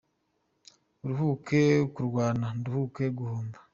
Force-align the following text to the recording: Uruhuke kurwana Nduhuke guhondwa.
Uruhuke 1.03 1.61
kurwana 1.93 2.45
Nduhuke 2.57 3.05
guhondwa. 3.17 3.59